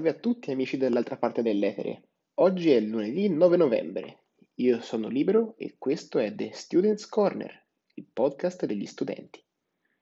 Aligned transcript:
Salve 0.00 0.16
a 0.16 0.18
tutti 0.18 0.50
amici 0.50 0.78
dall'altra 0.78 1.18
parte 1.18 1.42
dell'etere. 1.42 2.04
Oggi 2.36 2.70
è 2.70 2.80
lunedì 2.80 3.28
9 3.28 3.58
novembre. 3.58 4.22
Io 4.54 4.80
sono 4.80 5.08
Libero 5.08 5.58
e 5.58 5.74
questo 5.76 6.18
è 6.18 6.34
The 6.34 6.52
Students 6.54 7.06
Corner, 7.06 7.66
il 7.96 8.06
podcast 8.10 8.64
degli 8.64 8.86
studenti. 8.86 9.44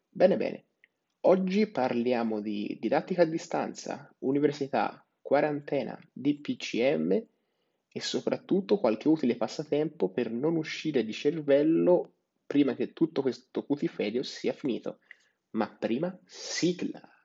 Bene, 0.09 0.37
bene. 0.37 0.67
Oggi 1.23 1.67
parliamo 1.67 2.41
di 2.41 2.79
didattica 2.81 3.23
a 3.23 3.25
distanza, 3.25 4.15
università, 4.19 5.05
quarantena, 5.21 5.99
DPCM 6.13 7.13
e 7.89 8.01
soprattutto 8.01 8.79
qualche 8.79 9.09
utile 9.09 9.35
passatempo 9.35 10.11
per 10.11 10.31
non 10.31 10.55
uscire 10.55 11.05
di 11.05 11.13
cervello 11.13 12.13
prima 12.47 12.77
che 12.77 12.93
tutto 12.93 13.21
questo 13.21 13.65
putiferio 13.65 14.23
sia 14.23 14.53
finito. 14.53 15.01
Ma 15.57 15.69
prima, 15.69 16.17
sigla! 16.25 17.18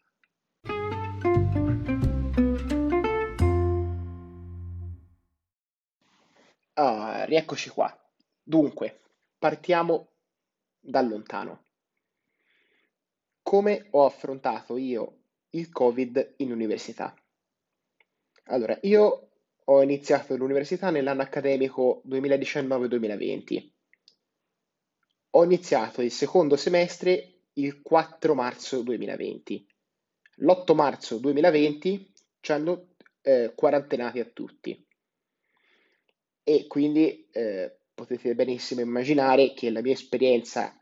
Ah, 6.85 7.23
rieccoci 7.23 7.69
qua. 7.69 7.97
Dunque, 8.43 8.99
partiamo 9.39 10.09
da 10.81 10.99
lontano. 11.01 11.63
Come 13.41 13.87
ho 13.91 14.03
affrontato 14.03 14.75
io 14.75 15.19
il 15.51 15.71
Covid 15.71 16.33
in 16.39 16.51
università? 16.51 17.15
Allora, 18.47 18.77
io 18.81 19.29
ho 19.63 19.81
iniziato 19.81 20.35
l'università 20.35 20.89
nell'anno 20.89 21.21
accademico 21.21 22.01
2019-2020. 22.05 23.71
Ho 25.29 25.43
iniziato 25.45 26.01
il 26.01 26.11
secondo 26.11 26.57
semestre 26.57 27.43
il 27.53 27.81
4 27.81 28.35
marzo 28.35 28.81
2020. 28.81 29.65
L'8 30.39 30.75
marzo 30.75 31.17
2020 31.17 32.13
ci 32.41 32.51
hanno 32.51 32.95
eh, 33.21 33.53
quarantenati 33.55 34.19
a 34.19 34.25
tutti 34.25 34.85
e 36.43 36.67
quindi 36.67 37.27
eh, 37.31 37.77
potete 37.93 38.35
benissimo 38.35 38.81
immaginare 38.81 39.53
che 39.53 39.69
la 39.69 39.81
mia 39.81 39.93
esperienza 39.93 40.77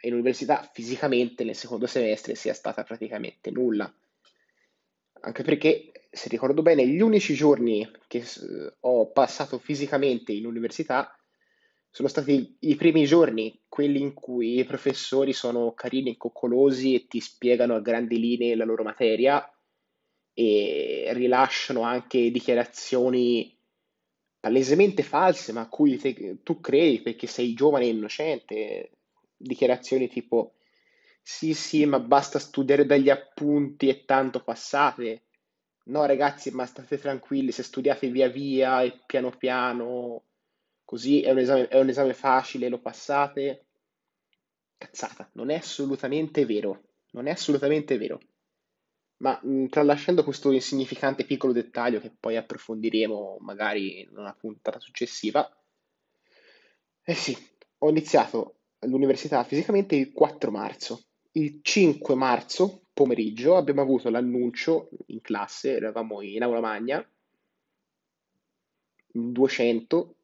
in 0.00 0.12
università 0.12 0.68
fisicamente 0.72 1.44
nel 1.44 1.54
secondo 1.54 1.86
semestre 1.86 2.34
sia 2.34 2.54
stata 2.54 2.82
praticamente 2.82 3.50
nulla. 3.50 3.92
Anche 5.20 5.42
perché, 5.42 5.92
se 6.10 6.28
ricordo 6.28 6.62
bene, 6.62 6.86
gli 6.86 7.00
unici 7.00 7.34
giorni 7.34 7.88
che 8.08 8.24
ho 8.80 9.10
passato 9.10 9.58
fisicamente 9.58 10.32
in 10.32 10.46
università 10.46 11.16
sono 11.88 12.08
stati 12.08 12.56
i 12.60 12.74
primi 12.74 13.06
giorni, 13.06 13.62
quelli 13.68 14.00
in 14.00 14.14
cui 14.14 14.58
i 14.58 14.64
professori 14.64 15.32
sono 15.32 15.72
carini 15.74 16.10
e 16.10 16.16
coccolosi 16.16 16.94
e 16.94 17.06
ti 17.06 17.20
spiegano 17.20 17.76
a 17.76 17.80
grandi 17.80 18.18
linee 18.18 18.56
la 18.56 18.64
loro 18.64 18.82
materia 18.82 19.48
e 20.32 21.08
rilasciano 21.12 21.82
anche 21.82 22.32
dichiarazioni 22.32 23.53
palesemente 24.44 25.02
false, 25.02 25.52
ma 25.52 25.62
a 25.62 25.68
cui 25.68 25.96
te, 25.98 26.38
tu 26.42 26.60
credi 26.60 27.00
perché 27.00 27.26
sei 27.26 27.54
giovane 27.54 27.84
e 27.86 27.88
innocente, 27.88 28.90
dichiarazioni 29.36 30.08
tipo 30.08 30.54
sì, 31.22 31.54
sì, 31.54 31.86
ma 31.86 31.98
basta 32.00 32.38
studiare 32.38 32.84
dagli 32.86 33.08
appunti 33.10 33.88
e 33.88 34.04
tanto 34.04 34.42
passate. 34.42 35.22
No, 35.86 36.04
ragazzi, 36.06 36.50
ma 36.50 36.66
state 36.66 36.98
tranquilli, 36.98 37.50
se 37.52 37.62
studiate 37.62 38.08
via 38.10 38.28
via 38.28 38.82
e 38.82 39.00
piano 39.06 39.30
piano, 39.30 40.22
così 40.84 41.22
è 41.22 41.30
un 41.30 41.38
esame, 41.38 41.68
è 41.68 41.78
un 41.80 41.88
esame 41.88 42.12
facile, 42.14 42.68
lo 42.68 42.78
passate. 42.80 43.64
Cazzata, 44.78 45.28
non 45.32 45.50
è 45.50 45.56
assolutamente 45.56 46.46
vero, 46.46 46.82
non 47.12 47.26
è 47.26 47.30
assolutamente 47.30 47.98
vero. 47.98 48.20
Ma 49.18 49.40
tralasciando 49.70 50.24
questo 50.24 50.50
insignificante 50.50 51.24
piccolo 51.24 51.52
dettaglio 51.52 52.00
che 52.00 52.10
poi 52.18 52.36
approfondiremo 52.36 53.38
magari 53.40 54.00
in 54.00 54.18
una 54.18 54.34
puntata 54.34 54.80
successiva, 54.80 55.48
eh 57.04 57.14
sì, 57.14 57.36
ho 57.78 57.88
iniziato 57.90 58.56
l'università 58.80 59.44
fisicamente 59.44 59.94
il 59.94 60.12
4 60.12 60.50
marzo. 60.50 61.04
Il 61.32 61.60
5 61.62 62.14
marzo 62.14 62.86
pomeriggio 62.92 63.56
abbiamo 63.56 63.82
avuto 63.82 64.08
l'annuncio 64.08 64.88
in 65.06 65.20
classe, 65.20 65.76
eravamo 65.76 66.22
in 66.22 66.42
aula 66.42 66.60
magna, 66.60 67.06
in 69.12 69.32
200, 69.32 70.16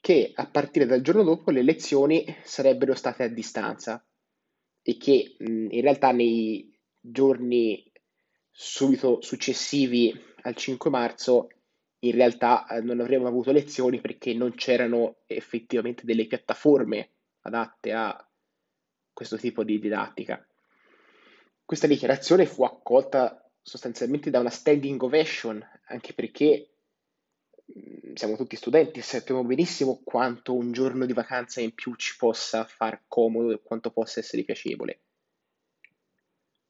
che 0.00 0.32
a 0.34 0.46
partire 0.46 0.84
dal 0.84 1.00
giorno 1.00 1.22
dopo 1.22 1.50
le 1.50 1.62
lezioni 1.62 2.24
sarebbero 2.42 2.94
state 2.94 3.22
a 3.22 3.28
distanza 3.28 4.04
e 4.82 4.96
che 4.98 5.36
in 5.38 5.80
realtà 5.80 6.12
nei 6.12 6.73
giorni 7.06 7.92
subito 8.50 9.20
successivi 9.20 10.18
al 10.42 10.54
5 10.54 10.88
marzo 10.88 11.48
in 12.00 12.12
realtà 12.12 12.66
eh, 12.66 12.80
non 12.80 13.00
avremmo 13.00 13.26
avuto 13.26 13.52
lezioni 13.52 14.00
perché 14.00 14.32
non 14.32 14.54
c'erano 14.54 15.16
effettivamente 15.26 16.04
delle 16.04 16.26
piattaforme 16.26 17.10
adatte 17.40 17.92
a 17.92 18.28
questo 19.12 19.36
tipo 19.36 19.64
di 19.64 19.78
didattica. 19.78 20.46
Questa 21.64 21.86
dichiarazione 21.86 22.46
fu 22.46 22.64
accolta 22.64 23.50
sostanzialmente 23.62 24.30
da 24.30 24.40
una 24.40 24.50
standing 24.50 25.02
ovation, 25.02 25.62
anche 25.86 26.12
perché 26.12 26.74
mm, 27.78 28.14
siamo 28.14 28.36
tutti 28.36 28.56
studenti 28.56 28.98
e 28.98 29.02
sappiamo 29.02 29.44
benissimo 29.44 30.00
quanto 30.04 30.54
un 30.54 30.72
giorno 30.72 31.06
di 31.06 31.12
vacanza 31.12 31.60
in 31.60 31.74
più 31.74 31.94
ci 31.96 32.16
possa 32.16 32.64
far 32.64 33.04
comodo 33.08 33.50
e 33.52 33.62
quanto 33.62 33.90
possa 33.90 34.20
essere 34.20 34.42
piacevole. 34.42 35.03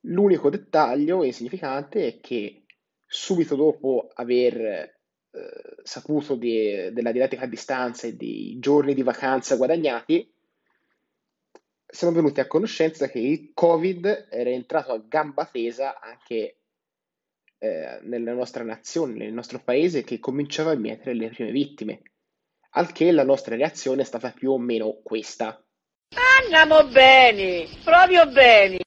L'unico 0.07 0.51
dettaglio 0.51 1.25
insignificante 1.25 2.07
è 2.07 2.21
che 2.21 2.65
subito 3.07 3.57
dopo 3.57 4.11
aver 4.15 4.57
eh, 4.57 4.93
saputo 5.83 6.35
di- 6.35 6.91
della 6.93 7.13
didattica 7.13 7.45
a 7.45 7.49
distanza 7.49 8.07
e 8.07 8.15
dei 8.15 8.59
giorni 8.59 8.95
di 8.95 9.03
vacanza 9.03 9.57
guadagnati, 9.57 10.31
siamo 11.87 12.15
venuti 12.15 12.41
a 12.41 12.47
conoscenza 12.47 13.09
che 13.09 13.21
il 13.21 13.53
Covid 13.55 14.27
era 14.31 14.51
entrato 14.51 14.93
a 14.93 14.99
gamba 14.99 15.47
tesa 15.47 16.01
anche 16.01 16.59
eh, 17.59 18.01
nella 18.03 18.33
nostra 18.33 18.65
nazione, 18.65 19.15
nel 19.15 19.33
nostro 19.33 19.61
paese, 19.63 20.03
che 20.03 20.19
cominciava 20.19 20.73
a 20.73 20.77
mietere 20.77 21.15
le 21.15 21.29
prime 21.29 21.51
vittime. 21.51 22.03
Al 22.77 22.93
che 22.93 23.13
la 23.13 23.25
nostra 23.25 23.55
reazione 23.55 24.03
è 24.03 24.05
stata 24.05 24.33
più 24.33 24.51
o 24.51 24.59
meno 24.59 25.01
questa. 25.03 25.65
Andiamo 26.43 26.89
bene, 26.89 27.69
proprio 27.85 28.27
bene. 28.27 28.84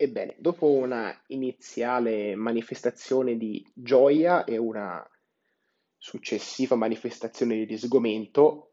Ebbene, 0.00 0.36
dopo 0.38 0.70
una 0.70 1.12
iniziale 1.26 2.36
manifestazione 2.36 3.36
di 3.36 3.68
gioia 3.74 4.44
e 4.44 4.56
una 4.56 5.04
successiva 5.96 6.76
manifestazione 6.76 7.66
di 7.66 7.76
sgomento, 7.76 8.70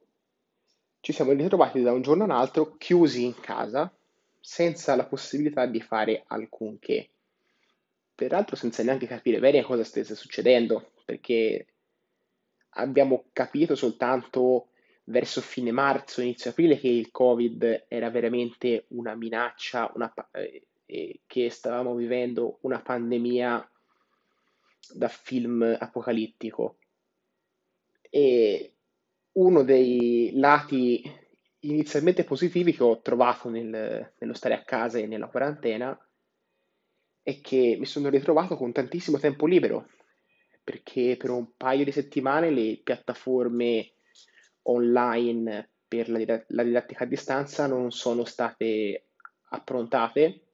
ci 0.99 1.13
siamo 1.13 1.31
ritrovati 1.31 1.81
da 1.81 1.93
un 1.93 2.03
giorno 2.03 2.25
all'altro 2.25 2.77
chiusi 2.77 3.23
in 3.23 3.33
casa, 3.39 3.91
senza 4.39 4.95
la 4.95 5.07
possibilità 5.07 5.65
di 5.65 5.81
fare 5.81 6.25
alcunché. 6.27 7.09
Peraltro 8.13 8.55
senza 8.55 8.83
neanche 8.83 9.07
capire 9.07 9.39
bene 9.39 9.63
cosa 9.63 9.83
stesse 9.83 10.13
succedendo, 10.13 10.91
perché 11.05 11.65
abbiamo 12.75 13.25
capito 13.33 13.73
soltanto 13.73 14.67
verso 15.05 15.41
fine 15.41 15.71
marzo, 15.71 16.21
inizio 16.21 16.51
aprile, 16.51 16.77
che 16.77 16.87
il 16.87 17.09
Covid 17.09 17.85
era 17.87 18.11
veramente 18.11 18.85
una 18.89 19.15
minaccia, 19.15 19.91
una, 19.95 20.13
eh, 20.33 20.67
e 20.85 21.21
che 21.25 21.49
stavamo 21.49 21.95
vivendo 21.95 22.59
una 22.61 22.81
pandemia 22.81 23.69
da 24.93 25.07
film 25.07 25.75
apocalittico. 25.79 26.77
E 28.09 28.73
uno 29.33 29.63
dei 29.63 30.31
lati 30.35 31.01
inizialmente 31.59 32.23
positivi 32.23 32.73
che 32.73 32.83
ho 32.83 33.01
trovato 33.01 33.49
nel, 33.49 34.13
nello 34.17 34.33
stare 34.33 34.53
a 34.53 34.63
casa 34.63 34.99
e 34.99 35.07
nella 35.07 35.27
quarantena 35.27 35.97
è 37.21 37.41
che 37.41 37.75
mi 37.79 37.85
sono 37.85 38.09
ritrovato 38.09 38.55
con 38.55 38.71
tantissimo 38.71 39.17
tempo 39.17 39.47
libero, 39.47 39.89
perché 40.63 41.17
per 41.17 41.31
un 41.31 41.55
paio 41.57 41.83
di 41.83 41.91
settimane 41.91 42.51
le 42.51 42.79
piattaforme 42.83 43.93
online 44.63 45.71
per 45.87 46.09
la, 46.09 46.43
la 46.47 46.63
didattica 46.63 47.03
a 47.03 47.07
distanza 47.07 47.65
non 47.67 47.91
sono 47.91 48.25
state 48.25 49.07
approntate 49.49 50.44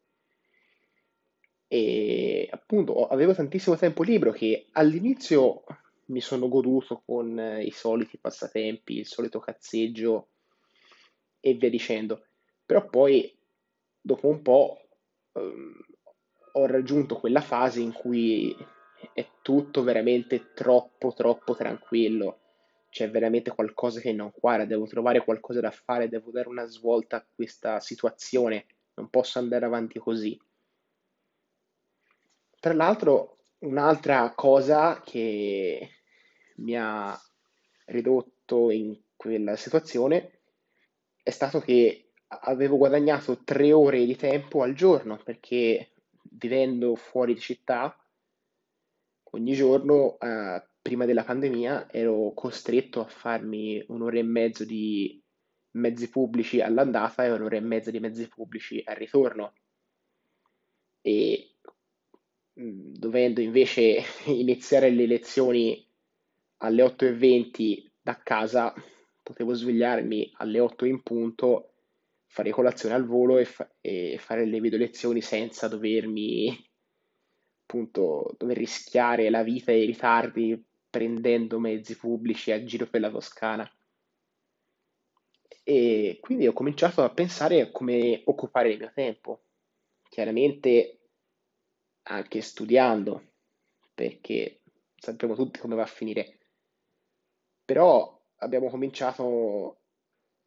e 1.74 2.50
appunto 2.52 3.08
avevo 3.08 3.34
tantissimo 3.34 3.78
tempo 3.78 4.04
libero 4.04 4.34
che 4.34 4.66
all'inizio 4.74 5.64
mi 6.08 6.20
sono 6.20 6.50
goduto 6.50 7.02
con 7.06 7.40
eh, 7.40 7.64
i 7.64 7.72
soliti 7.72 8.18
passatempi, 8.18 8.98
il 8.98 9.06
solito 9.06 9.40
cazzeggio 9.40 10.28
e 11.40 11.54
via 11.54 11.70
dicendo. 11.70 12.26
Però 12.66 12.90
poi 12.90 13.34
dopo 14.02 14.28
un 14.28 14.42
po' 14.42 14.82
ehm, 15.32 15.74
ho 16.52 16.66
raggiunto 16.66 17.16
quella 17.16 17.40
fase 17.40 17.80
in 17.80 17.94
cui 17.94 18.54
è 19.14 19.26
tutto 19.42 19.82
veramente 19.82 20.52
troppo 20.54 21.14
troppo 21.14 21.56
tranquillo. 21.56 22.40
C'è 22.90 23.10
veramente 23.10 23.50
qualcosa 23.56 24.02
che 24.02 24.12
non 24.12 24.34
quadra, 24.34 24.66
devo 24.66 24.88
trovare 24.88 25.24
qualcosa 25.24 25.62
da 25.62 25.72
fare, 25.72 26.10
devo 26.10 26.32
dare 26.32 26.50
una 26.50 26.66
svolta 26.66 27.16
a 27.16 27.26
questa 27.34 27.80
situazione, 27.80 28.66
non 28.96 29.10
posso 29.10 29.40
andare 29.40 29.64
avanti 29.64 30.00
così. 30.00 30.38
Tra 32.62 32.74
l'altro 32.74 33.42
Un'altra 33.62 34.34
cosa 34.34 35.02
che 35.06 35.90
mi 36.58 36.75
ha 36.75 37.16
ridotto 37.86 38.72
in 38.72 39.00
quella 39.16 39.56
situazione 39.56 40.40
è 41.22 41.30
stato 41.30 41.60
che 41.60 42.13
avevo 42.28 42.78
guadagnato 42.78 43.44
tre 43.44 43.72
ore 43.72 44.04
di 44.04 44.16
tempo 44.16 44.63
al 44.63 44.74
giorno 44.74 45.22
perché 45.24 45.92
vivendo 46.31 46.96
fuori 46.96 47.36
di 47.36 47.40
città, 47.40 47.96
ogni 49.34 49.54
giorno, 49.54 50.18
eh, 50.18 50.68
prima 50.81 51.06
della 51.06 51.24
pandemia, 51.24 51.92
ero 51.92 52.31
costretto 52.34 53.02
a 53.02 53.08
farmi 53.08 53.84
un'ora 53.90 54.18
e 54.18 54.24
mezzo 54.24 54.66
di 54.66 55.24
mezzi 55.74 56.10
pubblici 56.10 56.62
all'andata 56.62 57.25
e 57.25 57.31
un'ora 57.31 57.58
e 57.58 57.62
mezza 57.62 57.92
di 57.92 58.00
mezzi 58.00 58.28
pubblici 58.28 58.81
al 58.84 58.96
ritorno. 58.96 59.54
E 61.02 61.50
dovendo 62.53 63.42
invece 63.42 64.03
iniziare 64.25 64.89
le 64.89 65.06
lezioni 65.06 65.88
alle 66.57 66.83
8.20 66.83 67.92
da 68.01 68.19
casa, 68.21 68.74
potevo 69.21 69.53
svegliarmi 69.53 70.31
alle 70.36 70.59
8 70.59 70.86
in 70.86 71.01
punto, 71.01 71.74
fare 72.25 72.51
colazione 72.51 72.95
al 72.95 73.06
volo 73.06 73.38
e, 73.38 73.45
fa- 73.45 73.69
e 73.81 74.18
fare 74.19 74.45
le 74.45 74.59
video 74.59 74.77
lezioni 74.77 75.21
senza 75.21 75.68
dovermi, 75.68 76.56
appunto, 77.63 78.36
dover 78.38 78.57
rischiare 78.57 79.30
la 79.30 79.44
vita 79.44 79.71
e 79.71 79.83
i 79.83 79.86
ritardi 79.86 80.65
prendendo 80.89 81.59
mezzi 81.59 81.95
pubblici 81.95 82.51
a 82.51 82.63
giro 82.63 82.86
per 82.88 83.01
la 83.01 83.09
Toscana. 83.09 83.69
E 85.63 86.18
quindi 86.19 86.48
ho 86.48 86.53
cominciato 86.53 87.03
a 87.03 87.09
pensare 87.09 87.62
a 87.62 87.71
come 87.71 88.21
occupare 88.25 88.71
il 88.71 88.80
mio 88.80 88.92
tempo. 88.94 89.44
Chiaramente 90.09 91.00
anche 92.12 92.42
studiando, 92.42 93.34
perché 93.94 94.62
sappiamo 94.96 95.36
tutti 95.36 95.60
come 95.60 95.75
va 95.75 95.84
a 95.84 95.88
finire. 95.88 96.38
Però 97.66 98.22
abbiamo 98.38 98.69
cominciato 98.69 99.81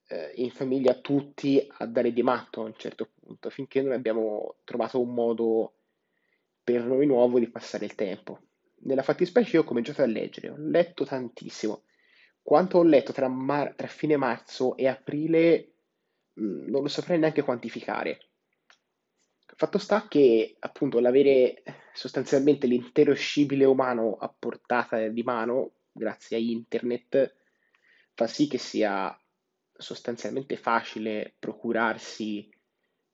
eh, 0.08 0.32
in 0.36 0.50
famiglia 0.50 0.94
tutti 0.94 1.66
a 1.78 1.86
dare 1.86 2.12
di 2.12 2.22
matto 2.22 2.60
a 2.60 2.64
un 2.64 2.74
certo 2.76 3.10
punto, 3.18 3.50
finché 3.50 3.82
non 3.82 3.92
abbiamo 3.92 4.56
trovato 4.64 5.00
un 5.00 5.14
modo 5.14 5.74
per 6.62 6.84
noi 6.84 7.06
nuovo 7.06 7.38
di 7.38 7.48
passare 7.48 7.84
il 7.84 7.94
tempo. 7.94 8.40
Nella 8.84 9.02
fattispecie 9.02 9.56
io 9.56 9.62
ho 9.62 9.66
cominciato 9.66 10.02
a 10.02 10.06
leggere, 10.06 10.50
ho 10.50 10.56
letto 10.58 11.04
tantissimo. 11.04 11.84
Quanto 12.42 12.78
ho 12.78 12.82
letto 12.82 13.12
tra, 13.12 13.28
mar- 13.28 13.74
tra 13.74 13.86
fine 13.86 14.16
marzo 14.16 14.76
e 14.76 14.86
aprile, 14.86 15.72
mh, 16.34 16.70
non 16.70 16.82
lo 16.82 16.88
saprei 16.88 17.18
neanche 17.18 17.42
quantificare. 17.42 18.18
Fatto 19.56 19.78
sta 19.78 20.08
che 20.08 20.56
appunto 20.58 20.98
l'avere 20.98 21.62
sostanzialmente 21.92 22.66
l'intero 22.66 23.14
scibile 23.14 23.64
umano 23.64 24.16
a 24.16 24.28
portata 24.36 25.06
di 25.08 25.22
mano, 25.22 25.74
grazie 25.92 26.36
a 26.36 26.40
internet, 26.40 27.36
fa 28.14 28.26
sì 28.26 28.48
che 28.48 28.58
sia 28.58 29.16
sostanzialmente 29.72 30.56
facile 30.56 31.34
procurarsi 31.38 32.48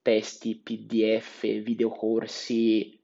testi, 0.01 0.57
PDF, 0.57 1.41
videocorsi, 1.61 2.99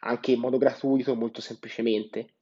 anche 0.00 0.32
in 0.32 0.40
modo 0.40 0.58
gratuito, 0.58 1.14
molto 1.14 1.40
semplicemente. 1.40 2.34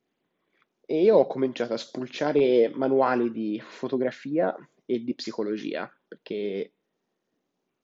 E 0.85 1.03
io 1.03 1.19
ho 1.19 1.27
cominciato 1.29 1.75
a 1.75 1.79
spulciare 1.79 2.69
manuali 2.75 3.31
di 3.31 3.63
fotografia 3.65 4.55
e 4.85 5.05
di 5.05 5.15
psicologia, 5.15 5.89
perché 6.09 6.73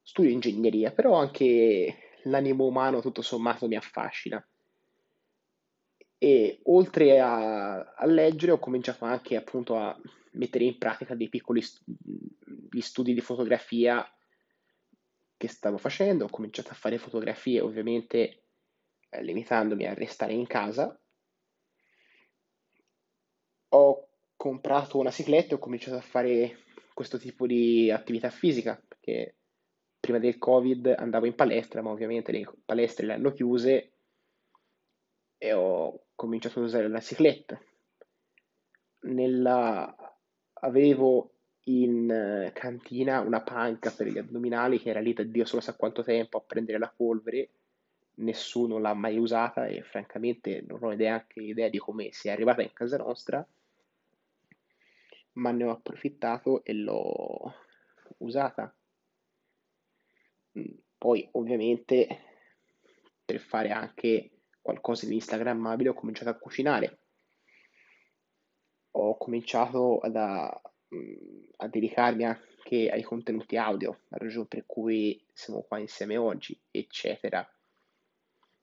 studio 0.03 0.33
ingegneria, 0.33 0.91
però 0.91 1.15
anche 1.15 2.08
l'animo 2.31 2.67
umano 2.67 3.01
tutto 3.01 3.23
sommato 3.23 3.67
mi 3.67 3.77
affascina. 3.77 4.45
E 6.19 6.61
oltre 6.65 7.21
a, 7.21 7.95
a 7.95 8.07
leggere 8.07 8.53
ho 8.53 8.59
cominciato 8.59 9.05
anche 9.05 9.37
appunto 9.37 9.77
a 9.77 9.97
mettere 10.33 10.65
in 10.65 10.79
pratica 10.79 11.15
dei 11.15 11.29
piccoli 11.29 11.63
st- 11.63 11.83
studi 12.79 13.15
di 13.15 13.21
fotografia 13.21 14.05
che 15.37 15.49
stavo 15.49 15.79
facendo, 15.79 16.25
ho 16.25 16.31
cominciato 16.31 16.71
a 16.71 16.75
fare 16.75 16.99
fotografie 16.99 17.61
ovviamente 17.61 18.43
eh, 19.09 19.23
limitandomi 19.23 19.87
a 19.87 19.95
restare 19.95 20.33
in 20.33 20.47
casa. 20.47 21.01
Ho 23.71 24.09
comprato 24.37 24.99
una 24.99 25.13
cicletta 25.13 25.53
e 25.53 25.55
ho 25.55 25.61
cominciato 25.61 25.97
a 25.97 26.01
fare 26.01 26.65
questo 26.93 27.19
tipo 27.19 27.47
di 27.47 27.91
attività 27.93 28.31
fisica, 28.31 28.83
perché 28.89 29.37
prima 30.01 30.19
del 30.19 30.39
Covid 30.39 30.95
andavo 30.97 31.27
in 31.27 31.35
palestra, 31.35 31.83
ma 31.83 31.91
ovviamente 31.91 32.33
le 32.33 32.49
palestre 32.65 33.07
le 33.07 33.13
hanno 33.15 33.33
chiuse 33.33 33.93
e 35.39 35.53
ho 35.53 36.07
cominciato 36.15 36.59
ad 36.59 36.67
usare 36.67 36.89
la 36.89 37.01
cicletta. 37.01 37.61
Nella... 39.01 39.95
Avevo 40.61 41.35
in 41.69 42.11
eh, 42.11 42.53
cantina 42.53 43.21
una 43.21 43.43
panca 43.43 43.91
per 43.91 44.09
gli 44.09 44.19
addominali 44.19 44.81
che 44.81 44.91
era 44.91 45.01
lì 45.01 45.13
da 45.13 45.23
Dio 45.23 45.45
solo 45.45 45.61
sa 45.61 45.77
quanto 45.77 46.03
tempo 46.03 46.39
a 46.39 46.41
prendere 46.41 46.79
la 46.79 46.93
polvere, 46.95 47.51
nessuno 48.15 48.79
l'ha 48.79 48.95
mai 48.95 49.19
usata 49.19 49.67
e 49.67 49.83
francamente 49.83 50.65
non 50.67 50.83
ho 50.83 50.91
neanche 50.91 51.41
idea 51.41 51.69
di 51.69 51.79
come 51.79 52.11
sia 52.13 52.33
arrivata 52.33 52.63
in 52.63 52.73
casa 52.73 52.97
nostra, 52.97 53.47
ma 55.35 55.51
ne 55.53 55.65
ho 55.65 55.71
approfittato 55.71 56.65
e 56.65 56.73
l'ho 56.73 57.55
usata. 58.19 58.73
Poi 60.97 61.29
ovviamente 61.33 62.07
per 63.25 63.41
fare 63.41 63.71
anche 63.71 64.31
qualcosa 64.61 65.07
di 65.07 65.15
instagrammabile 65.15 65.91
ho 65.91 65.95
cominciato 65.95 66.31
a 66.31 66.39
cucinare 66.39 66.99
ho 69.01 69.17
cominciato 69.17 69.99
a, 69.99 70.61
a 71.57 71.69
dedicarmi 71.69 72.25
anche 72.25 72.91
ai 72.91 73.03
contenuti 73.03 73.57
audio, 73.57 74.01
la 74.09 74.19
ragione 74.19 74.47
per 74.47 74.65
cui 74.67 75.25
siamo 75.33 75.63
qua 75.63 75.79
insieme 75.79 76.17
oggi, 76.17 76.59
eccetera. 76.71 77.47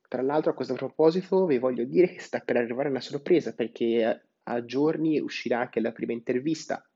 Tra 0.08 0.22
l'altro, 0.22 0.52
a 0.52 0.54
questo 0.54 0.74
proposito, 0.74 1.46
vi 1.46 1.58
voglio 1.58 1.84
dire 1.84 2.08
che 2.08 2.20
sta 2.20 2.40
per 2.40 2.56
arrivare 2.56 2.88
una 2.88 3.00
sorpresa 3.00 3.54
perché 3.54 4.28
a 4.42 4.64
giorni 4.64 5.18
uscirà 5.18 5.60
anche 5.60 5.80
la 5.80 5.92
prima 5.92 6.12
intervista. 6.12 6.88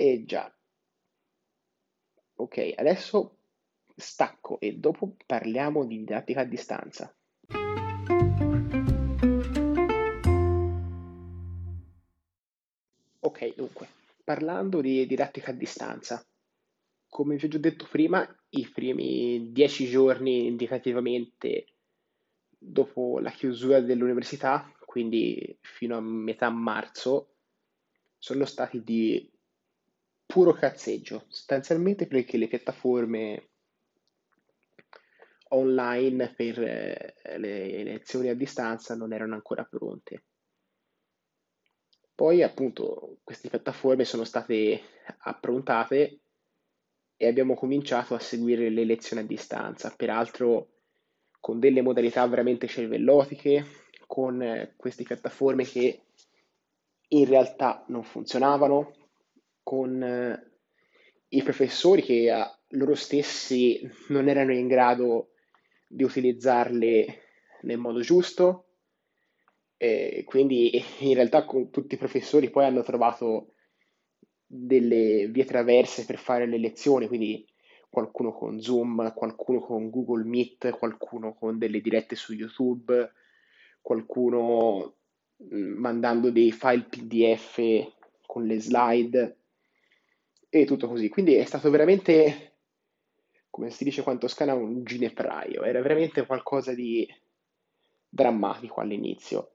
E 0.00 0.24
già, 0.24 0.52
ok, 2.40 2.74
adesso 2.76 3.36
stacco 3.96 4.60
e 4.60 4.74
dopo 4.74 5.16
parliamo 5.26 5.84
di 5.84 5.98
didattica 5.98 6.42
a 6.42 6.44
distanza. 6.44 7.12
Ok, 13.20 13.54
dunque, 13.56 13.88
parlando 14.22 14.80
di 14.80 15.04
didattica 15.06 15.50
a 15.50 15.54
distanza, 15.54 16.24
come 17.08 17.36
vi 17.36 17.44
ho 17.44 17.48
già 17.48 17.58
detto 17.58 17.86
prima, 17.90 18.26
i 18.50 18.68
primi 18.68 19.50
dieci 19.50 19.86
giorni 19.86 20.46
indicativamente 20.46 21.66
dopo 22.56 23.18
la 23.18 23.30
chiusura 23.30 23.80
dell'università, 23.80 24.72
quindi 24.84 25.58
fino 25.60 25.96
a 25.96 26.00
metà 26.00 26.48
marzo, 26.50 27.34
sono 28.16 28.44
stati 28.44 28.82
di 28.82 29.30
puro 30.28 30.52
cazzeggio, 30.52 31.24
sostanzialmente 31.28 32.06
perché 32.06 32.36
le 32.36 32.48
piattaforme 32.48 33.48
online 35.48 36.34
per 36.36 36.62
eh, 36.62 37.14
le 37.38 37.82
lezioni 37.82 38.28
a 38.28 38.34
distanza 38.34 38.94
non 38.94 39.14
erano 39.14 39.32
ancora 39.32 39.64
pronte. 39.64 40.24
Poi, 42.14 42.42
appunto, 42.42 43.20
queste 43.24 43.48
piattaforme 43.48 44.04
sono 44.04 44.24
state 44.24 44.82
approntate 45.20 46.20
e 47.16 47.26
abbiamo 47.26 47.54
cominciato 47.54 48.14
a 48.14 48.18
seguire 48.18 48.68
le 48.68 48.84
lezioni 48.84 49.22
a 49.22 49.26
distanza, 49.26 49.94
peraltro 49.96 50.72
con 51.40 51.58
delle 51.58 51.80
modalità 51.80 52.26
veramente 52.26 52.66
cervellotiche, 52.66 53.64
con 54.06 54.42
eh, 54.42 54.74
queste 54.76 55.04
piattaforme 55.04 55.64
che 55.64 56.02
in 57.08 57.24
realtà 57.24 57.82
non 57.86 58.02
funzionavano, 58.04 58.97
con 59.68 60.02
eh, 60.02 60.52
i 61.28 61.42
professori 61.42 62.00
che 62.00 62.34
eh, 62.34 62.50
loro 62.68 62.94
stessi 62.94 63.86
non 64.08 64.26
erano 64.26 64.54
in 64.54 64.66
grado 64.66 65.32
di 65.86 66.04
utilizzarle 66.04 67.20
nel 67.60 67.76
modo 67.76 68.00
giusto, 68.00 68.64
e 69.76 70.24
quindi 70.24 70.82
in 71.00 71.12
realtà 71.12 71.44
con 71.44 71.68
tutti 71.68 71.96
i 71.96 71.98
professori 71.98 72.48
poi 72.48 72.64
hanno 72.64 72.82
trovato 72.82 73.56
delle 74.46 75.28
vie 75.28 75.44
traverse 75.44 76.06
per 76.06 76.16
fare 76.16 76.46
le 76.46 76.56
lezioni, 76.56 77.06
quindi 77.06 77.46
qualcuno 77.90 78.32
con 78.32 78.62
Zoom, 78.62 79.12
qualcuno 79.12 79.60
con 79.60 79.90
Google 79.90 80.24
Meet, 80.24 80.70
qualcuno 80.70 81.34
con 81.34 81.58
delle 81.58 81.82
dirette 81.82 82.16
su 82.16 82.32
YouTube, 82.32 83.12
qualcuno 83.82 84.94
mh, 85.36 85.56
mandando 85.58 86.30
dei 86.30 86.52
file 86.52 86.86
PDF 86.88 87.60
con 88.24 88.46
le 88.46 88.58
slide 88.60 89.37
e 90.48 90.64
tutto 90.64 90.88
così. 90.88 91.08
Quindi 91.08 91.34
è 91.34 91.44
stato 91.44 91.70
veramente, 91.70 92.58
come 93.50 93.70
si 93.70 93.84
dice 93.84 94.02
qua 94.02 94.12
in 94.12 94.18
Toscana, 94.18 94.54
un 94.54 94.84
ginepraio, 94.84 95.62
era 95.62 95.80
veramente 95.80 96.26
qualcosa 96.26 96.74
di 96.74 97.06
drammatico 98.08 98.80
all'inizio. 98.80 99.52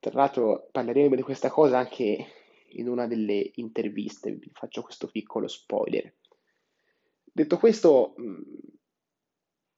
Tra 0.00 0.12
l'altro 0.14 0.68
parleremo 0.72 1.14
di 1.14 1.22
questa 1.22 1.48
cosa 1.48 1.78
anche 1.78 2.26
in 2.70 2.88
una 2.88 3.06
delle 3.06 3.52
interviste, 3.56 4.32
vi 4.32 4.50
faccio 4.52 4.82
questo 4.82 5.08
piccolo 5.08 5.46
spoiler. 5.46 6.12
Detto 7.22 7.56
questo, 7.58 8.14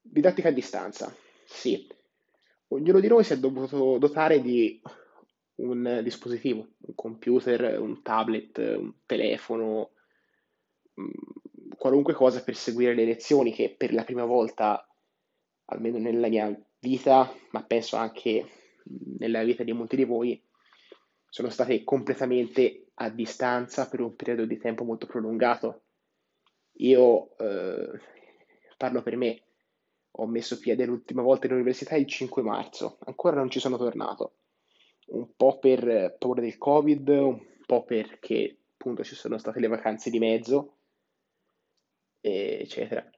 didattica 0.00 0.48
a 0.48 0.52
distanza, 0.52 1.14
sì. 1.44 1.86
Ognuno 2.68 3.00
di 3.00 3.08
noi 3.08 3.22
si 3.22 3.34
è 3.34 3.38
dovuto 3.38 3.98
dotare 3.98 4.40
di 4.40 4.80
un 5.56 6.00
dispositivo, 6.02 6.68
un 6.78 6.94
computer, 6.94 7.78
un 7.80 8.02
tablet, 8.02 8.58
un 8.78 8.94
telefono, 9.06 9.90
qualunque 11.76 12.14
cosa 12.14 12.42
per 12.42 12.56
seguire 12.56 12.94
le 12.94 13.04
lezioni 13.04 13.52
che 13.52 13.74
per 13.76 13.92
la 13.92 14.04
prima 14.04 14.24
volta, 14.24 14.86
almeno 15.66 15.98
nella 15.98 16.28
mia 16.28 16.54
vita, 16.78 17.32
ma 17.50 17.62
penso 17.62 17.96
anche 17.96 18.46
nella 19.18 19.42
vita 19.42 19.64
di 19.64 19.72
molti 19.72 19.96
di 19.96 20.04
voi, 20.04 20.42
sono 21.28 21.48
state 21.48 21.82
completamente 21.84 22.90
a 22.94 23.10
distanza 23.10 23.88
per 23.88 24.00
un 24.00 24.14
periodo 24.14 24.44
di 24.44 24.56
tempo 24.56 24.84
molto 24.84 25.06
prolungato. 25.06 25.82
Io 26.78 27.36
eh, 27.38 28.00
parlo 28.76 29.02
per 29.02 29.16
me, 29.16 29.42
ho 30.12 30.26
messo 30.26 30.58
piede 30.58 30.84
l'ultima 30.84 31.22
volta 31.22 31.46
all'università 31.46 31.96
il 31.96 32.06
5 32.06 32.42
marzo, 32.42 32.98
ancora 33.04 33.36
non 33.36 33.50
ci 33.50 33.60
sono 33.60 33.76
tornato, 33.76 34.36
un 35.06 35.34
po' 35.36 35.58
per 35.58 36.16
paura 36.18 36.40
del 36.40 36.56
Covid, 36.56 37.08
un 37.08 37.40
po' 37.66 37.84
perché 37.84 38.58
appunto 38.72 39.02
ci 39.02 39.14
sono 39.14 39.38
state 39.38 39.60
le 39.60 39.68
vacanze 39.68 40.10
di 40.10 40.18
mezzo, 40.18 40.73
eccetera. 42.30 43.08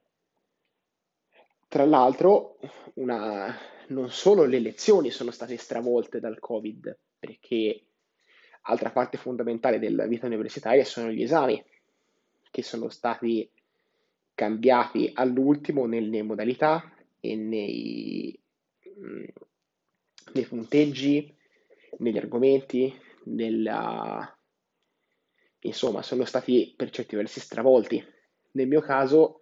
Tra 1.67 1.85
l'altro, 1.85 2.57
una... 2.95 3.55
non 3.87 4.11
solo 4.11 4.45
le 4.45 4.59
lezioni 4.59 5.11
sono 5.11 5.31
state 5.31 5.57
stravolte 5.57 6.19
dal 6.19 6.39
Covid, 6.39 6.97
perché 7.19 7.83
altra 8.63 8.91
parte 8.91 9.17
fondamentale 9.17 9.79
della 9.79 10.05
vita 10.07 10.25
universitaria 10.25 10.83
sono 10.83 11.09
gli 11.09 11.23
esami, 11.23 11.63
che 12.51 12.63
sono 12.63 12.89
stati 12.89 13.49
cambiati 14.33 15.11
all'ultimo 15.13 15.85
nelle 15.85 16.21
modalità 16.21 16.93
e 17.19 17.35
nei, 17.35 18.39
mm, 18.99 19.25
nei 20.33 20.45
punteggi, 20.45 21.35
negli 21.99 22.17
argomenti, 22.17 22.93
nella... 23.25 24.37
insomma, 25.61 26.01
sono 26.01 26.23
stati 26.25 26.73
per 26.75 26.89
certi 26.89 27.15
versi 27.15 27.39
stravolti. 27.39 28.15
Nel 28.51 28.67
mio 28.67 28.81
caso 28.81 29.41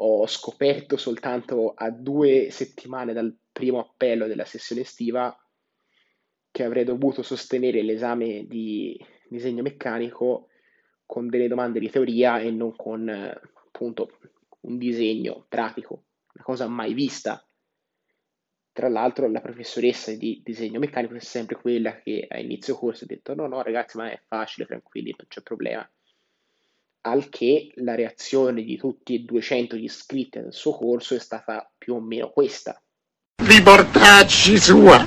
ho 0.00 0.26
scoperto 0.26 0.96
soltanto 0.96 1.72
a 1.74 1.90
due 1.90 2.50
settimane 2.50 3.12
dal 3.12 3.36
primo 3.50 3.80
appello 3.80 4.26
della 4.26 4.44
sessione 4.44 4.82
estiva 4.82 5.36
che 6.50 6.64
avrei 6.64 6.84
dovuto 6.84 7.22
sostenere 7.22 7.82
l'esame 7.82 8.46
di 8.46 8.98
disegno 9.28 9.62
meccanico 9.62 10.48
con 11.04 11.28
delle 11.28 11.48
domande 11.48 11.80
di 11.80 11.90
teoria 11.90 12.38
e 12.38 12.50
non 12.50 12.74
con 12.76 13.08
appunto 13.08 14.18
un 14.60 14.78
disegno 14.78 15.46
pratico, 15.48 16.04
una 16.34 16.44
cosa 16.44 16.66
mai 16.68 16.94
vista. 16.94 17.42
Tra 18.72 18.88
l'altro 18.88 19.28
la 19.28 19.40
professoressa 19.40 20.12
di 20.12 20.40
disegno 20.44 20.78
meccanico 20.78 21.14
è 21.14 21.20
sempre 21.20 21.56
quella 21.56 22.00
che 22.00 22.26
a 22.28 22.38
inizio 22.38 22.76
corso 22.76 23.04
ha 23.04 23.08
detto 23.08 23.34
no 23.34 23.46
no 23.46 23.62
ragazzi 23.62 23.96
ma 23.96 24.10
è 24.10 24.20
facile, 24.26 24.66
tranquilli, 24.66 25.14
non 25.16 25.26
c'è 25.28 25.42
problema. 25.42 25.88
Al 27.08 27.30
che 27.30 27.70
la 27.76 27.94
reazione 27.94 28.62
di 28.62 28.76
tutti 28.76 29.14
e 29.14 29.20
200 29.20 29.76
gli 29.76 29.84
iscritti 29.84 30.36
al 30.36 30.52
suo 30.52 30.72
corso 30.72 31.14
è 31.14 31.18
stata 31.18 31.66
più 31.78 31.94
o 31.94 32.00
meno 32.00 32.28
questa. 32.28 32.78
Riportacci 33.36 34.58
sua! 34.58 35.06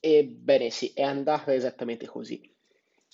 Ebbene 0.00 0.70
sì, 0.70 0.92
è 0.94 1.02
andata 1.02 1.52
esattamente 1.52 2.06
così. 2.06 2.40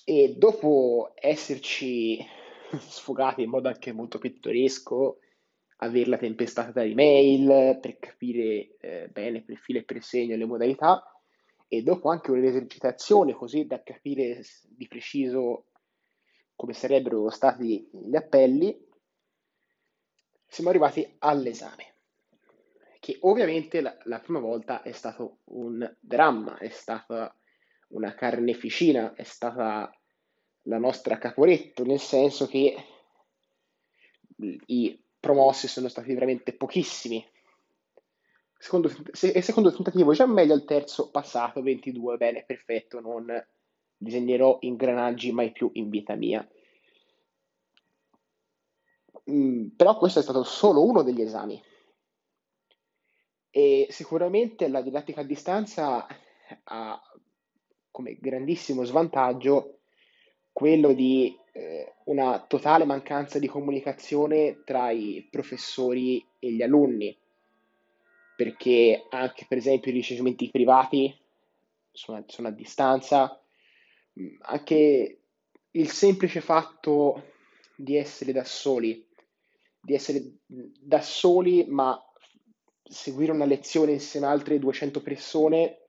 E 0.04 0.34
dopo 0.38 1.10
esserci 1.16 2.24
sfogati 2.78 3.42
in 3.42 3.50
modo 3.50 3.66
anche 3.66 3.90
molto 3.90 4.20
pittoresco, 4.20 5.18
avere 5.78 6.08
la 6.08 6.18
tempestata 6.18 6.84
di 6.84 6.94
mail 6.94 7.80
per 7.80 7.98
capire 7.98 8.76
eh, 8.78 9.08
bene 9.10 9.42
per 9.42 9.56
filo 9.56 9.80
e 9.80 9.82
per 9.82 10.04
segno 10.04 10.36
le 10.36 10.44
modalità, 10.44 11.02
e 11.66 11.82
dopo 11.82 12.10
anche 12.10 12.30
un'esercitazione 12.30 13.32
così 13.32 13.66
da 13.66 13.82
capire 13.82 14.40
di 14.68 14.86
preciso 14.86 15.64
come 16.62 16.74
sarebbero 16.74 17.28
stati 17.28 17.90
gli 17.90 18.14
appelli, 18.14 18.86
siamo 20.46 20.70
arrivati 20.70 21.16
all'esame 21.18 21.96
che 23.00 23.18
ovviamente 23.22 23.80
la, 23.80 23.98
la, 24.04 24.20
prima 24.20 24.38
volta 24.38 24.82
è 24.82 24.92
stato 24.92 25.38
un 25.46 25.92
dramma, 25.98 26.58
è 26.58 26.68
stata 26.68 27.36
una 27.88 28.14
carneficina, 28.14 29.12
è 29.14 29.24
stata 29.24 29.92
la 30.62 30.78
nostra 30.78 31.18
caporetto, 31.18 31.84
nel 31.84 31.98
senso 31.98 32.46
che 32.46 32.76
i 34.66 35.04
promossi 35.18 35.66
sono 35.66 35.88
stati 35.88 36.14
veramente 36.14 36.52
pochissimi. 36.52 37.28
Secondo, 38.56 38.88
se, 39.10 39.42
secondo 39.42 39.70
il 39.70 39.74
tentativo 39.74 40.12
già 40.12 40.26
meglio 40.26 40.54
al 40.54 40.64
terzo 40.64 41.10
passato, 41.10 41.60
22, 41.60 42.16
bene, 42.16 42.44
perfetto, 42.44 43.00
non 43.00 43.26
disegnerò 44.02 44.58
ingranaggi 44.60 45.32
mai 45.32 45.52
più 45.52 45.70
in 45.74 45.88
vita 45.88 46.14
mia. 46.14 46.46
Mm, 49.30 49.68
però 49.76 49.96
questo 49.96 50.18
è 50.18 50.22
stato 50.22 50.42
solo 50.42 50.84
uno 50.84 51.02
degli 51.02 51.20
esami 51.20 51.62
e 53.54 53.86
sicuramente 53.90 54.66
la 54.68 54.80
didattica 54.80 55.20
a 55.20 55.24
distanza 55.24 56.06
ha 56.64 57.00
come 57.90 58.16
grandissimo 58.18 58.82
svantaggio 58.84 59.80
quello 60.50 60.94
di 60.94 61.38
eh, 61.52 61.96
una 62.04 62.40
totale 62.40 62.86
mancanza 62.86 63.38
di 63.38 63.46
comunicazione 63.46 64.62
tra 64.64 64.90
i 64.90 65.28
professori 65.30 66.26
e 66.38 66.50
gli 66.50 66.62
alunni, 66.62 67.14
perché 68.36 69.06
anche 69.10 69.44
per 69.46 69.58
esempio 69.58 69.90
i 69.90 69.94
ricevimenti 69.94 70.50
privati 70.50 71.14
sono, 71.90 72.24
sono 72.28 72.48
a 72.48 72.52
distanza, 72.52 73.38
anche 74.40 75.20
il 75.70 75.88
semplice 75.90 76.40
fatto 76.40 77.30
di 77.74 77.96
essere 77.96 78.32
da 78.32 78.44
soli, 78.44 79.06
di 79.80 79.94
essere 79.94 80.38
da 80.46 81.00
soli 81.00 81.66
ma 81.68 81.98
seguire 82.82 83.32
una 83.32 83.46
lezione 83.46 83.92
insieme 83.92 84.26
a 84.26 84.30
altre 84.30 84.58
200 84.58 85.02
persone 85.02 85.88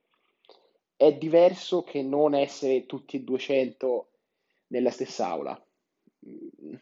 è 0.96 1.12
diverso 1.14 1.82
che 1.82 2.02
non 2.02 2.34
essere 2.34 2.86
tutti 2.86 3.16
e 3.16 3.20
200 3.20 4.10
nella 4.68 4.90
stessa 4.90 5.28
aula. 5.28 5.66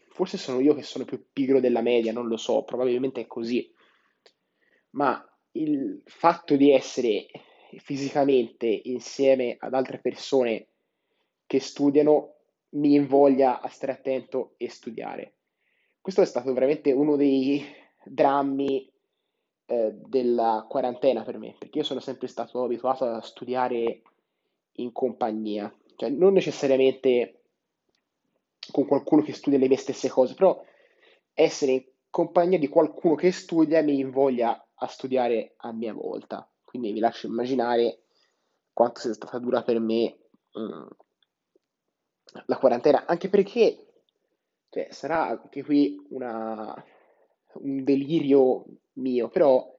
Forse 0.09 0.39
sono 0.39 0.61
io 0.61 0.75
che 0.75 0.83
sono 0.83 1.05
più 1.05 1.27
pigro 1.33 1.59
della 1.59 1.81
media, 1.81 2.13
non 2.13 2.29
lo 2.29 2.37
so, 2.37 2.63
probabilmente 2.63 3.23
è 3.23 3.27
così. 3.27 3.69
Ma 4.91 5.27
il 5.53 6.03
fatto 6.05 6.57
di 6.57 6.71
essere 6.71 7.27
fisicamente 7.79 8.67
insieme 8.67 9.57
ad 9.59 9.75
altre 9.75 9.99
persone 9.99 10.72
che 11.53 11.61
studiano 11.61 12.37
mi 12.71 12.95
invoglia 12.95 13.61
a 13.61 13.69
stare 13.69 13.93
attento 13.93 14.55
e 14.57 14.71
studiare. 14.71 15.35
Questo 16.01 16.23
è 16.23 16.25
stato 16.25 16.51
veramente 16.55 16.93
uno 16.93 17.15
dei 17.15 17.63
drammi 18.03 18.91
eh, 19.67 19.93
della 19.93 20.65
quarantena 20.67 21.23
per 21.25 21.37
me, 21.37 21.55
perché 21.59 21.81
io 21.81 21.85
sono 21.85 22.01
sempre 22.01 22.27
stato 22.27 22.65
abituato 22.65 23.05
a 23.05 23.21
studiare 23.21 24.01
in 24.77 24.93
compagnia, 24.93 25.71
cioè 25.97 26.09
non 26.09 26.33
necessariamente 26.33 27.43
con 28.71 28.87
qualcuno 28.87 29.21
che 29.21 29.35
studia 29.35 29.59
le 29.59 29.69
mie 29.69 29.77
stesse 29.77 30.09
cose, 30.09 30.33
però 30.33 30.59
essere 31.35 31.73
in 31.73 31.85
compagnia 32.09 32.59
di 32.59 32.69
qualcuno 32.69 33.15
che 33.15 33.31
studia 33.31 33.83
mi 33.83 33.99
invoglia 33.99 34.69
a 34.73 34.87
studiare 34.87 35.53
a 35.57 35.71
mia 35.71 35.93
volta. 35.93 36.51
Quindi 36.65 36.93
vi 36.93 37.01
lascio 37.01 37.27
immaginare 37.27 38.05
quanto 38.73 39.01
sia 39.01 39.13
stata 39.13 39.39
dura 39.39 39.63
per 39.63 39.81
me 39.81 40.17
mh, 40.53 40.87
la 42.47 42.57
quarantena, 42.57 43.05
anche 43.07 43.29
perché 43.29 43.87
cioè, 44.71 44.89
sarà 44.91 45.29
anche 45.29 45.63
qui 45.63 46.05
una, 46.11 46.75
un 47.55 47.85
delirio 47.85 48.65
mio, 48.95 49.29
però 49.29 49.79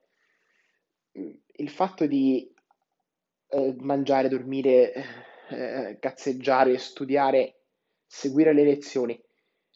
mm, 1.17 1.31
il 1.57 1.69
fatto 1.69 2.05
di 2.05 2.51
eh, 3.49 3.75
mangiare, 3.79 4.29
dormire, 4.29 4.93
eh, 5.49 5.97
cazzeggiare, 5.99 6.77
studiare, 6.77 7.61
seguire 8.05 8.53
le 8.53 8.63
lezioni 8.63 9.21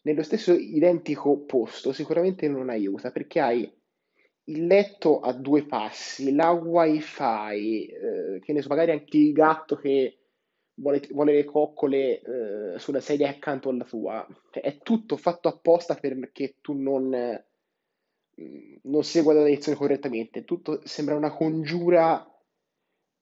nello 0.07 0.23
stesso 0.23 0.53
identico 0.53 1.37
posto 1.39 1.91
sicuramente 1.91 2.47
non 2.47 2.69
aiuta 2.69 3.11
perché 3.11 3.41
hai 3.41 3.71
il 4.45 4.65
letto 4.65 5.19
a 5.19 5.33
due 5.33 5.65
passi, 5.65 6.33
la 6.33 6.51
wifi, 6.51 7.87
eh, 7.87 8.39
che 8.41 8.53
ne 8.53 8.61
so, 8.61 8.69
magari 8.69 8.91
anche 8.91 9.17
il 9.17 9.33
gatto 9.33 9.75
che 9.75 10.16
vuole, 10.77 11.01
vuole 11.11 11.33
le 11.33 11.45
coccole 11.45 12.21
eh, 12.21 12.79
sulla 12.79 13.01
sedia 13.01 13.29
accanto 13.29 13.69
alla 13.69 13.83
tua. 13.83 14.25
Cioè, 14.51 14.63
è 14.63 14.77
tutto 14.79 15.17
fatto 15.17 15.47
apposta 15.47 15.95
perché 15.95 16.55
tu 16.61 16.73
non, 16.73 17.09
non 18.83 19.03
segua 19.03 19.33
la 19.33 19.43
lezione 19.43 19.77
correttamente, 19.77 20.43
tutto 20.43 20.81
sembra 20.85 21.15
una 21.15 21.33
congiura 21.33 22.25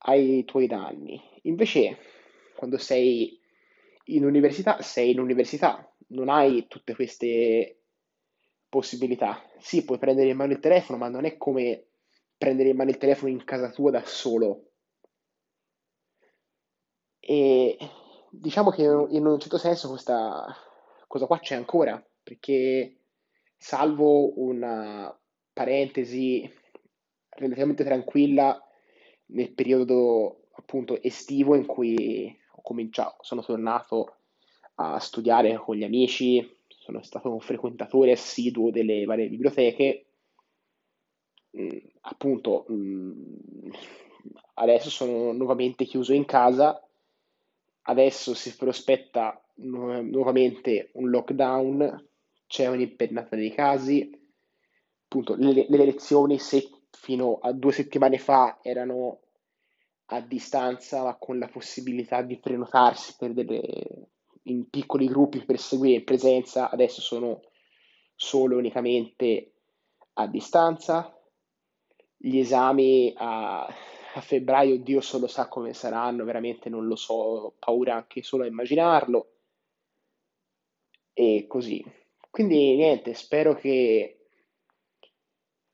hai 0.08 0.40
i 0.40 0.46
tuoi 0.46 0.68
danni. 0.68 1.20
Invece, 1.44 1.98
quando 2.56 2.78
sei 2.78 3.40
in 4.06 4.26
università, 4.26 4.82
sei 4.82 5.12
in 5.12 5.20
università, 5.20 5.92
non 6.08 6.30
hai 6.30 6.68
tutte 6.68 6.94
queste 6.94 7.80
possibilità. 8.70 9.42
Sì, 9.58 9.84
puoi 9.84 9.98
prendere 9.98 10.30
in 10.30 10.38
mano 10.38 10.52
il 10.52 10.60
telefono, 10.60 10.98
ma 10.98 11.08
non 11.08 11.26
è 11.26 11.38
come 11.38 11.86
prendere 12.38 12.70
in 12.70 12.76
mano 12.76 12.90
il 12.90 12.98
telefono 12.98 13.32
in 13.32 13.44
casa 13.44 13.72
tua 13.72 13.92
da 13.92 14.04
solo. 14.06 14.72
E 17.28 17.76
diciamo 18.30 18.70
che 18.70 18.84
in 18.84 19.26
un 19.26 19.40
certo 19.40 19.58
senso 19.58 19.90
questa 19.90 20.46
cosa 21.08 21.26
qua 21.26 21.40
c'è 21.40 21.56
ancora, 21.56 22.00
perché 22.22 23.00
salvo 23.58 24.40
una 24.40 25.12
parentesi 25.52 26.48
relativamente 27.30 27.84
tranquilla 27.84 28.62
nel 29.28 29.52
periodo 29.54 30.50
appunto 30.52 31.02
estivo 31.02 31.56
in 31.56 31.66
cui 31.66 32.38
ho 32.52 32.62
cominciato, 32.62 33.24
sono 33.24 33.42
tornato 33.44 34.18
a 34.76 35.00
studiare 35.00 35.56
con 35.56 35.76
gli 35.76 35.84
amici, 35.84 36.48
sono 36.68 37.02
stato 37.02 37.32
un 37.32 37.40
frequentatore 37.40 38.12
assiduo 38.12 38.70
delle 38.70 39.04
varie 39.06 39.30
biblioteche, 39.30 40.06
mm, 41.58 41.78
appunto 42.02 42.68
mm, 42.72 43.72
adesso 44.56 44.92
sono 44.92 45.32
nuovamente 45.32 45.86
chiuso 45.86 46.14
in 46.14 46.26
casa, 46.26 46.85
adesso 47.88 48.34
si 48.34 48.56
prospetta 48.56 49.42
nu- 49.56 50.02
nuovamente 50.02 50.90
un 50.94 51.10
lockdown, 51.10 52.08
c'è 52.48 52.68
un'impennata 52.68 53.36
dei 53.36 53.52
casi, 53.54 54.10
appunto 55.04 55.36
le, 55.36 55.66
le 55.68 55.82
elezioni 55.82 56.40
se 56.40 56.70
fino 56.92 57.40
a 57.42 57.52
due 57.52 57.72
settimane 57.72 58.18
fa 58.18 58.60
erano 58.62 59.20
a 60.08 60.22
distanza, 60.22 61.04
ma 61.04 61.16
con 61.16 61.40
la 61.40 61.48
possibilità 61.48 62.22
di 62.22 62.38
prenotarsi 62.38 63.16
per 63.18 63.34
delle, 63.34 63.62
in 64.44 64.70
piccoli 64.70 65.08
gruppi 65.08 65.44
per 65.44 65.60
seguire 65.60 65.98
in 65.98 66.04
presenza, 66.04 66.70
adesso 66.70 67.02
sono 67.02 67.42
solo 68.16 68.58
unicamente 68.58 69.54
a 70.14 70.28
distanza. 70.28 71.12
Gli 72.18 72.38
esami 72.38 73.14
a, 73.16 73.68
a 74.18 74.22
febbraio, 74.22 74.78
Dio 74.80 75.02
solo 75.02 75.28
sa 75.28 75.48
come 75.50 75.74
saranno, 75.74 76.24
veramente 76.24 76.70
non 76.70 76.88
lo 76.88 76.96
so, 76.96 77.14
ho 77.14 77.54
paura 77.60 77.96
anche 77.96 78.24
solo 78.24 78.44
a 78.44 78.48
immaginarlo. 78.48 79.30
E 81.14 81.46
così. 81.48 81.84
Quindi 82.30 82.76
niente, 82.76 83.14
spero 83.14 83.56
che 83.56 84.28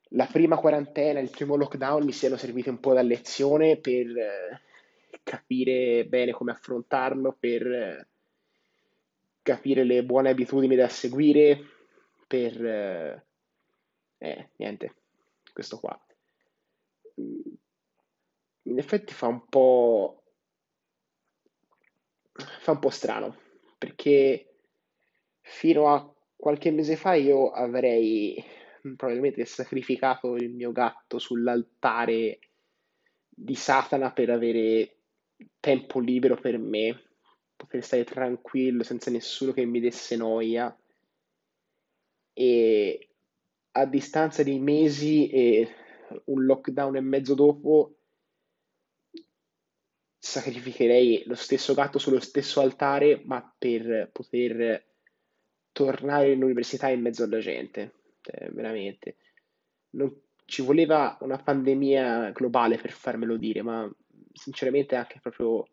la 0.09 0.25
prima 0.25 0.57
quarantena, 0.57 1.19
il 1.19 1.29
primo 1.29 1.55
lockdown 1.55 2.03
mi 2.03 2.11
siano 2.11 2.35
serviti 2.35 2.69
un 2.69 2.79
po' 2.79 2.93
da 2.93 3.01
lezione 3.03 3.77
per 3.77 4.07
eh, 4.17 4.61
capire 5.23 6.05
bene 6.05 6.31
come 6.31 6.51
affrontarlo, 6.51 7.37
per 7.39 7.65
eh, 7.65 8.07
capire 9.43 9.83
le 9.83 10.03
buone 10.03 10.29
abitudini 10.29 10.75
da 10.75 10.87
seguire, 10.89 11.59
per... 12.27 12.65
eh, 12.65 13.25
eh, 14.17 14.49
niente, 14.55 14.95
questo 15.53 15.77
qua. 15.79 15.99
In 18.71 18.77
effetti 18.77 19.13
fa 19.13 19.27
un 19.27 19.45
po', 19.49 20.23
fa 22.31 22.71
un 22.71 22.79
po' 22.79 22.89
strano, 22.89 23.37
perché 23.77 24.55
fino 25.41 25.93
a 25.93 26.15
qualche 26.37 26.71
mese 26.71 26.95
fa 26.95 27.13
io 27.15 27.51
avrei 27.51 28.41
probabilmente 28.95 29.43
sacrificato 29.43 30.37
il 30.37 30.51
mio 30.51 30.71
gatto 30.71 31.19
sull'altare 31.19 32.39
di 33.27 33.55
Satana 33.55 34.13
per 34.13 34.29
avere 34.29 34.95
tempo 35.59 35.99
libero 35.99 36.35
per 36.35 36.57
me, 36.57 36.97
poter 37.57 37.83
stare 37.83 38.05
tranquillo 38.05 38.83
senza 38.83 39.11
nessuno 39.11 39.51
che 39.51 39.65
mi 39.65 39.81
desse 39.81 40.15
noia. 40.15 40.73
E 42.31 43.09
a 43.71 43.85
distanza 43.85 44.43
di 44.43 44.57
mesi 44.59 45.29
e 45.29 45.75
un 46.25 46.45
lockdown 46.45 46.95
e 46.95 47.01
mezzo 47.01 47.35
dopo 47.35 47.97
sacrificherei 50.23 51.23
lo 51.25 51.33
stesso 51.33 51.73
gatto 51.73 51.97
sullo 51.97 52.19
stesso 52.19 52.61
altare, 52.61 53.23
ma 53.25 53.55
per 53.57 54.11
poter 54.11 54.85
tornare 55.71 56.33
all'università 56.33 56.89
in 56.89 57.01
mezzo 57.01 57.23
alla 57.23 57.39
gente. 57.39 57.93
Cioè, 58.21 58.51
veramente. 58.51 59.17
Non 59.91 60.15
ci 60.45 60.61
voleva 60.61 61.17
una 61.21 61.41
pandemia 61.41 62.29
globale 62.31 62.77
per 62.77 62.91
farmelo 62.91 63.35
dire, 63.35 63.63
ma 63.63 63.91
sinceramente 64.31 64.95
anche 64.95 65.19
proprio 65.19 65.67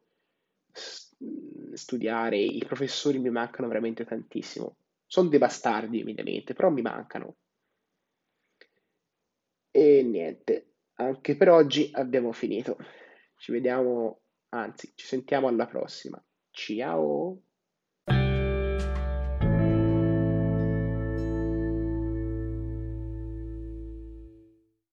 studiare, 1.75 2.39
i 2.39 2.65
professori 2.67 3.19
mi 3.19 3.31
mancano 3.31 3.69
veramente 3.69 4.07
tantissimo. 4.07 4.77
Sono 5.07 5.29
dei 5.29 5.39
bastardi, 5.39 6.01
ovviamente, 6.01 6.55
però 6.55 6.71
mi 6.71 6.81
mancano. 6.81 7.37
E 9.71 10.03
niente, 10.03 10.73
anche 10.95 11.37
per 11.37 11.51
oggi 11.51 11.91
abbiamo 11.93 12.33
finito. 12.33 12.79
Ci 13.37 13.53
vediamo, 13.53 14.23
anzi, 14.51 14.93
ci 14.95 15.07
sentiamo 15.07 15.49
alla 15.49 15.67
prossima. 15.67 16.23
Ciao! 16.51 17.48